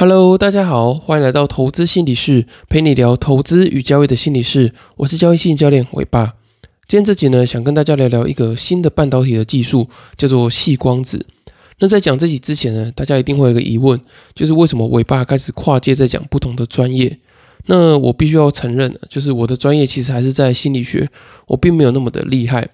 [0.00, 4.72] Hello，大家好，欢迎来到投资心理室，陪你聊投资与交易的心理室。
[4.98, 6.34] 我是交易心理教练伟爸。
[6.86, 11.26] 今天这集呢，想跟大家聊聊一个新的半导体的技术，叫做细光子。
[11.80, 14.00] 那在讲这集之前呢，大家一定会有一个疑问，
[14.36, 17.18] 就是为什么伟爸开始跨界在讲不同的专业？
[17.66, 21.10] 那我必须要承认，就是我的专业其实还是在心理学，
[21.48, 22.68] 我并没有那么的厉害，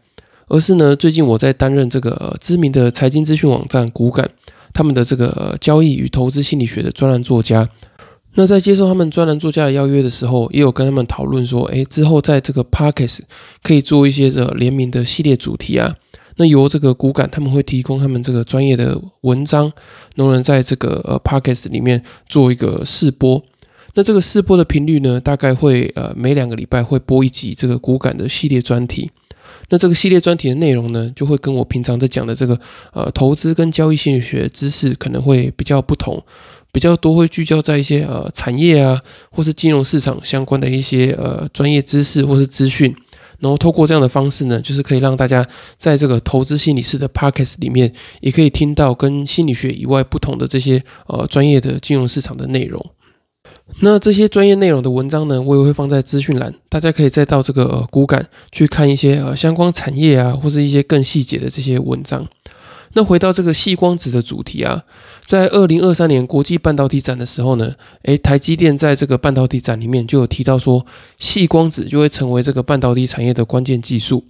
[0.48, 4.28] 而是呢，最近我在担任这个知名的财经资讯网站骨感。
[4.74, 7.66] 他们的这个交易与投资心理学的专栏作家，
[8.34, 13.28] 那在接受他们专栏作家的邀约的时候，也有跟他们讨论说，诶，之后在这个 p o c k s t
[13.62, 15.94] 可以做一些这联名的系列主题啊。
[16.36, 19.72] 那由这个骨感他们会提供他们这个专业的文章，
[20.16, 23.40] 能不能在这个呃 p o c k s t 里面做一个试播？
[23.94, 29.08] 那这个试播的频率呢，大概会呃每两个礼拜会播一集这个骨感的系列专题。
[29.68, 32.58] 那这个系列专题的内容呢，就会跟我平常在讲的这个
[32.92, 36.22] 呃投资跟交易心理学知识可能会比较不同，
[36.72, 42.94] 比较多会聚焦在一些呃产业啊，或是金融市场相关的一些呃专业知识或是资讯，
[43.38, 45.46] 然后透过这样的方式呢，就是可以让大家
[45.78, 52.84] 在这个投资心理师的 pockets 里面，也可以听到跟心理学以外不同的这些呃专业的金融市场的内容。
[53.80, 62.26] 那这些专业内容的文章呢，我也会放在资讯栏，大家可以再到这个骨感去看一些呃相关产业啊，或是一些更细节的这些文章。
[62.94, 64.84] 那回到这个细光子的主题啊，
[65.26, 70.86] 在二零二三年国际半导体展的时候呢，诶，台积电在这个半导体展里面就有提到说，
[71.18, 74.24] 细光子就会成为这个半导体产业的关键技术。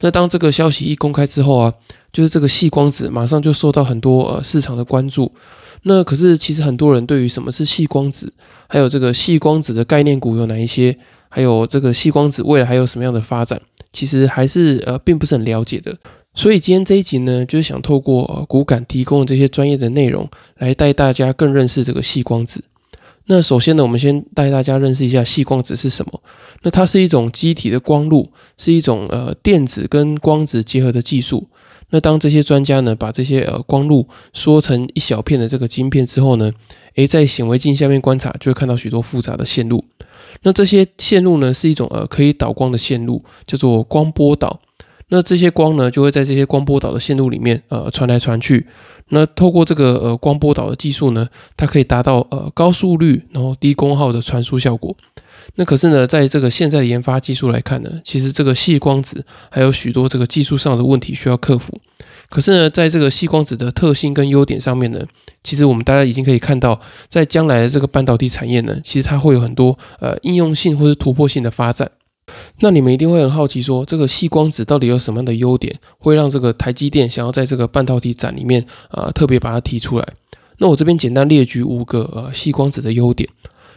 [0.00, 1.74] 那当这个消息一公开之后啊，
[2.12, 5.32] 就是这个细光子马上就受到很多呃市场的关注。
[5.86, 8.32] 那可是，其实很多人对于什么是细光子，
[8.74, 13.60] 还有这个细光子的概念股有哪一些，还有这个细光子未来还有什么样的发展，
[13.92, 15.96] 其实还是呃并不是很了解的。
[16.34, 22.64] 所以今天这一集呢，就是想透过呃骨感提供的这些专业的内容，来带大家更认识这个细光子。
[23.26, 26.20] 那首先呢，我们先带大家认识一下细光子是什么。
[26.62, 28.28] 那它是一种机体的光路，
[28.58, 31.46] 是一种呃电子跟光子结合的技术。
[31.90, 36.50] 那当这些专家呢，把这些呃光路缩成一小片的这个晶片之后呢，
[36.96, 39.84] 诶，在显微镜下面观察，就会看到许多复杂的线路。
[40.42, 44.60] 那这些线路呢，是一种呃可以导光的线路，叫做光波导。
[45.08, 48.66] 那这些光呢，就会在这些光波导的线路里面呃传来传去。
[49.08, 54.96] 那透过这个呃光波导的技术呢，它可以达到呃高速率然后低功耗的传输效果。
[55.56, 61.78] 那可是呢，在这个现在的研发技术来看呢，其实这个细光子还有许多这个技术上的问题需要克服。
[62.34, 65.06] 可是呢，在这个细光子的特性跟优点上面呢，
[65.44, 71.88] 其实我们大家已经可以看到，在将来的这个半导体产业呢，其实它会有很多呃应用性或者突破性的发展。
[72.58, 80.08] 那你们一定会很好奇，说这个细光子到底有什么样的优点，会让这个台积电想要在这个半导体展里面啊特别把它提出来？
[80.58, 83.30] 那我这边简单列举五个呃细光子的优点。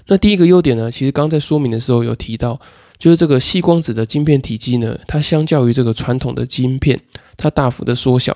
[0.07, 2.59] 那第一个优点呢，其实刚在说明的时候有提到，
[2.97, 6.99] 就是这个细光子的晶片体积呢，它相较于这个传统的晶片，
[7.35, 8.35] 它大幅的缩小，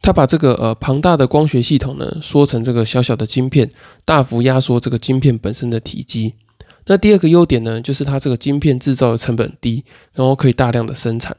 [0.00, 3.70] 它把这个呃庞大的光学系统呢缩成这个小小的晶片，
[4.04, 6.34] 大幅压缩这个晶片本身的体积。
[6.86, 11.36] 那第二个优点呢，就是它这个晶片制造的成本低，然后可以大量的生产。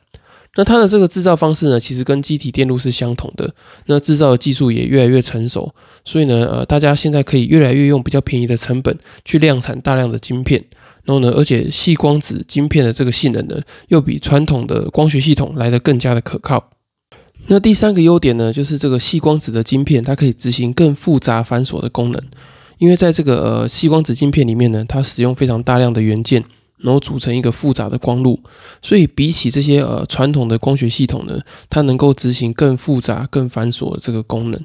[0.56, 3.52] 那它的这个制造方式呢，其实跟机体电路是相同的。
[3.86, 5.74] 那制造的技术也越来越成熟，
[6.06, 10.64] 所以呢，呃，大家现在可以越来越用比较便宜的成本去量产大量的晶片。
[11.04, 16.70] 然后呢，而且细光子晶片的这个性能呢，又比传统的光学系统来得更加的可靠。
[17.50, 22.24] 那第三个优点呢，就是这个细光子的晶片，它可以执行更复杂繁琐的功能。
[22.78, 26.44] 因为在这个呃细光子晶片里面呢，它使用非常大量的元件。
[26.82, 28.40] 然后组成一个复杂的光路，
[28.82, 31.38] 所以比起这些呃传统的光学系统呢，
[31.70, 34.62] 它能够执行更复杂、更繁琐的这个功能。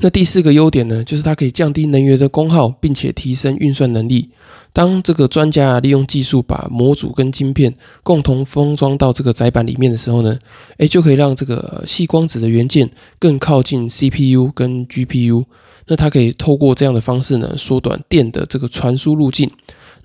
[0.00, 4.30] 那第四个优点呢，就是它可以降低能源的功耗，并且提升运算能力。
[4.72, 7.74] 当这个专家利用技术把模组跟晶片
[8.04, 10.38] 共同封装到这个载板里面的时候呢，
[10.76, 12.88] 诶，就可以让这个细光子的元件
[13.18, 15.44] 更靠近 CPU 跟 GPU。
[15.88, 19.50] 那它可以透过这样的方式呢，缩短电的这个传输路径。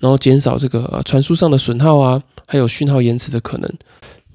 [0.00, 3.72] 然后减少这个传输上的损耗啊，还有讯号延迟的可能。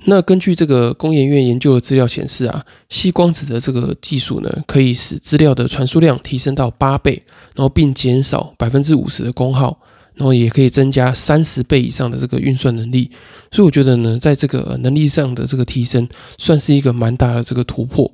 [0.05, 7.21] 那根据这个工研院研究的资料显示啊，细光子的这个技术呢，可以使资料的传输量提升到八倍，
[7.53, 9.77] 然后并减少百分之五十的功耗，
[10.13, 13.11] 然后也可以增加三十倍以上的这个运算能力。
[13.51, 16.07] 所以我觉得呢，在这个能力上的这个提升，
[16.37, 18.09] 算是一个蛮大的这个突破。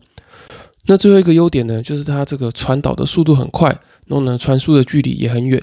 [0.88, 3.70] 那最后一个优点呢，就是它这个传导的速度很快，
[4.08, 5.62] 然后呢，传输的距离也很远。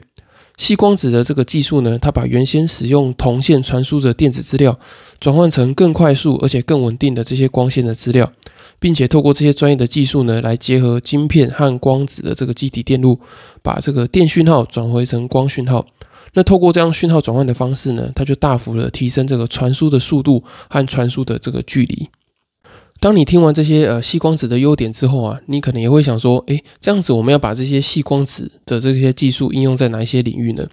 [0.56, 4.78] 细光子的这个技术呢，它把原先使用铜线传输的电子资料，
[5.19, 8.31] 转换成更快速而且更稳定的这些光线的资料，
[8.78, 13.19] 并且透过这些专业的技术呢，来结合晶片和光子的这个基体电路，
[13.62, 15.87] 把这个电讯号转回成光讯号。
[16.34, 22.08] 那透过这样讯号转换的方式呢，它就大幅的提升这个传输的速度和传输的这个距离。
[23.02, 30.64] 当你听完这些呃细光子的优点之后啊，你可能也会想说，诶，这样子我们要把这些细光子的这些技术应用在哪一些领域呢？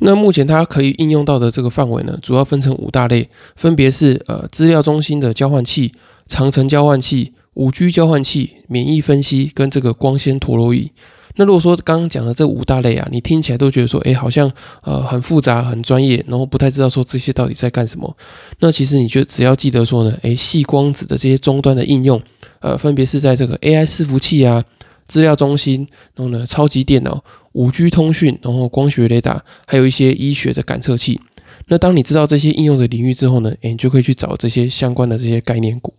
[0.00, 5.90] 那目前它可以应用到的这个范围呢，主要分成五大类，分别是呃资料中心的交换器、
[6.26, 10.90] 长城交换器、五 G 交换器、免疫分析跟这个光纤陀螺仪。
[11.36, 14.50] 那如果说刚刚讲的这五大类啊，你听起来都觉得说，哎，好像
[14.82, 18.16] 呃很复杂、很专业，然后不太知道说这些到底在干什么。
[18.58, 22.20] 那其实你就只要记得说呢，哎，细光子的这些终端的应用，
[22.58, 24.62] 呃，分别是在这个 AI 伺服器啊、
[25.06, 25.86] 资料中心，
[26.16, 31.20] 然后呢，超级电脑、五 G 通讯，然后光学雷达，还有一些医学的感测器。
[31.68, 35.94] 那当你知道这些应用的领域之后呢，哎，你就可以去找这些相关的这些概念股。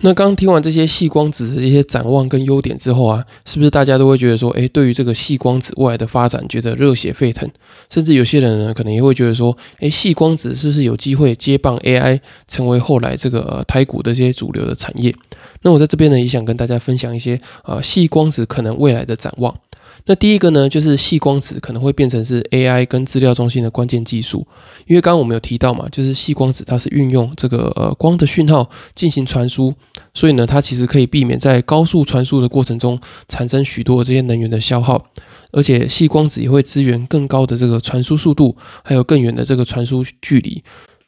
[0.00, 7.48] 那刚听完这些细光子的这些展望跟优点之后啊，是不是大家都会觉得说，诶，对于这个细光子未来的发展觉得热血沸腾？
[7.88, 15.14] 甚至有些人呢，可能也会觉得说，诶，细光子是不是有机会接棒 AI，成为后来这个呃台股的这些主流的产业？
[15.62, 19.54] 那我在这边呢，也想跟大家分享一些呃细光子可能未来的展望。
[20.06, 24.46] 那第一个呢，就是细光子可能会变成是 AI 跟资料中心的关键技术，
[24.86, 29.72] 因为刚刚我们有提到嘛，就是细光子它是运用这个呃光的讯号进行传输，
[30.12, 35.06] 所以呢，它其实可以避免在高速传输的过程中产生许多这些能源的消耗，
[35.52, 40.62] 而且细光子也会支援更高的这个传输速度，还有更远的这个传输距离，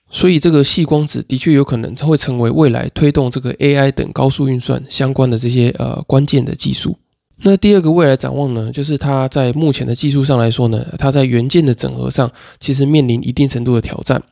[0.09, 6.97] 所以这个细光子的确有可能它会成为未来推动这个 AI 等高速运算相关的这些呃关键的技术。
[7.43, 14.23] 那第二个未来展望呢，就是它在目前的技术上来说呢，它在元件的整合上其实面临一定程度的挑战。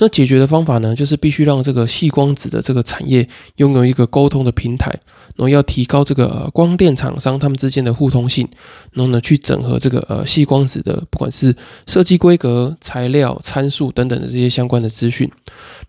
[0.00, 4.90] 那解决的方法呢，就是必须让这个细光子的这个产业拥有一个沟通的平台，
[5.36, 8.46] 然后要提高这个光电厂商他们之间的互通性，
[8.92, 11.54] 然后呢去整合这个呃细光子的不管是
[11.86, 15.28] 设计规格、材料、参数等等的这些相关的资讯。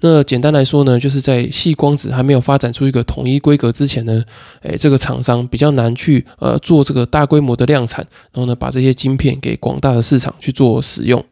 [0.02, 4.24] 那简单来说呢，就是在细光子还没有发展出一个统一规格之前呢，
[4.62, 11.24] 诶，这个厂商比较难去呃做这个大规模的量产，然后呢把这些晶片给广大的市场去做使用。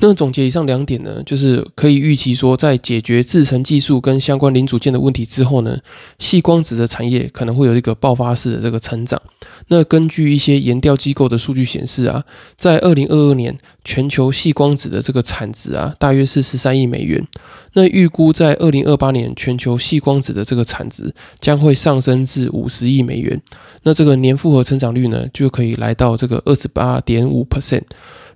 [0.00, 5.78] 那总结以上两点呢，就是可以预期说，在解决制程技术跟相关零组件的问题之后呢，
[6.18, 9.20] 细光子的产业可能会有一个爆发式的这个成长。
[9.68, 12.24] 那根据一些研调机构的数据显示啊，
[12.56, 17.26] 在二零二二年，全球细光子的这个产值啊，大约是十三亿美元。
[17.74, 23.40] 那预估在二零二八年，全球细光子的这个产值将会上升至五十亿美元。
[23.82, 27.82] 那这个年复合成长率呢，就可以来到这个二十八点五 percent。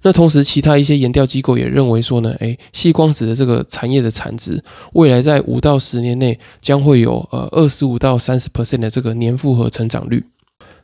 [0.02, 4.62] 那同时，其他一些研调机构也认为说呢，诶，细光子的这个产业的产值，
[4.93, 10.25] 未来在五到十年内将会有呃二十五到三十 percent 的这个年复合成长率。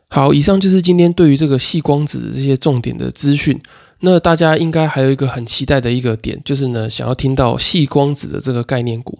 [0.08, 3.58] 好，以上就是今天对于这个细光子的这些重点的资讯。
[4.04, 9.16] 那大家应该还有一个很期待的一个点，就是呢，想要听到细光子的这个概念股。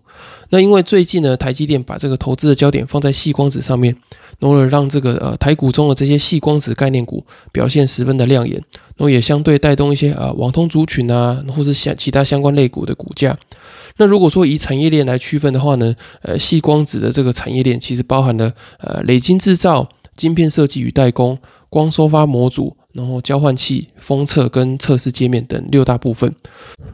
[0.50, 3.96] 那因为最近呢，台积电把这个投资的焦点放在细光子上面，
[4.40, 8.56] 然后让这个呃台股中的这些细光子概念股表现十分的亮眼，
[8.96, 13.38] 然后也相对带动一些呃网通族群啊，或是相其他相关类股的股价。
[13.98, 21.38] 那如果说以产业链来区分的话呢，呃，细光子的这个产业链其实包含了呃累晶制造、晶片设计与代工、
[21.70, 22.76] 光收发模组。
[22.92, 26.34] 然后交换器、封测跟测试界面等六大部分。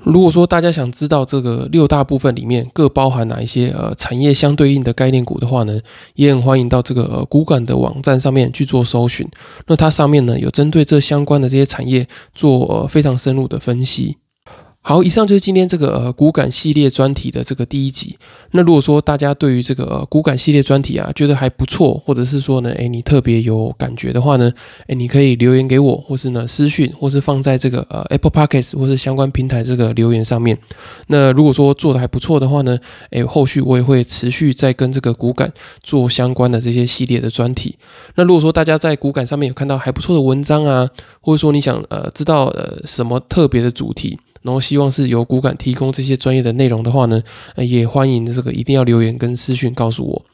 [0.05, 5.79] 如果说大家想知道这个六大部分里面各包含哪一些呃产业相对应的概念股的话呢，
[6.15, 9.29] 也很欢迎到这个呃股感的网站上面去做搜寻。
[9.67, 14.17] 那它上面呢有针对这相关的这些产业做呃非常深入的分析。
[14.81, 18.17] 好，以上就是今天这个呃骨感系列专题的这个第一集。
[18.53, 24.51] 那如果说大家对于这个骨感系列专题啊觉得还不错，或者是说呢，哎你特别有感觉的话呢，
[24.87, 30.57] 哎你可以留言给我，或是呢私讯，或是放在这个呃 Apple Podcasts 或是相关平台这个留言上面。
[31.09, 32.79] 那如果说做的还不错的话呢，
[33.11, 37.77] 哎后续我也会持续再跟这个骨感做相关的这些系列的专题。
[38.15, 40.89] 那如果说大家在骨感上面有看到还不错的文章啊，
[41.21, 44.19] 或者说你想呃知道呃什么特别的主题。
[44.43, 47.23] 然后希望是由骨感提供这些专业的内容的话呢，
[47.57, 50.25] 也欢迎这个一定要留言跟私讯告诉我。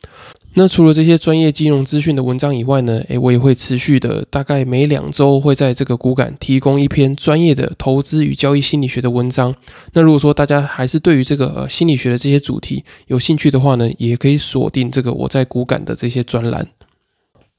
[0.56, 9.52] 那除了这些专业金融资讯的文章以外呢，诶，我也会持续的，大概每两周会在这个骨感提供一篇专业的投资与交易心理学的文章。
[9.94, 16.68] 那如果说大家还是对于这个呃心理学的这些主题有兴趣的话呢，也可以锁定这个我在骨感的这些专栏。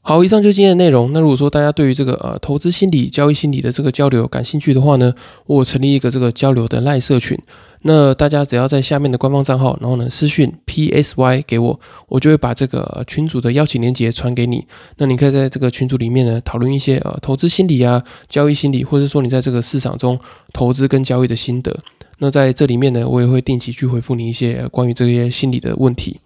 [0.08, 1.12] 好，以上就是今天的内容。
[1.14, 5.12] 那如果说大家对于这个呃投资心理、交易心理的这个交流感兴趣的话呢，
[5.48, 7.36] 我成立一个这个交流的赖社群。
[7.82, 14.68] 那大家只要在下面的官方账号，然后呢私讯 PSY 给我，我就会把这个群组的邀请链接传给你。
[14.98, 20.20] 那你可以在这个群组里面呢讨论一些呃投资心理啊、交易心理，或者说你在这个市场中
[20.54, 21.76] 投资跟交易的心得。
[22.20, 26.20] 那在这里面呢，我也会定期去回复你一些关于这些心理的问题。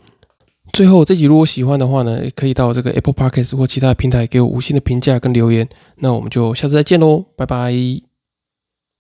[0.74, 5.68] 最后，这集如果喜欢的话呢，可以到这个 Apple Podcast 或其他平台给我五星的评价跟留言。
[5.98, 8.09] 那我们就下次再见喽，拜拜。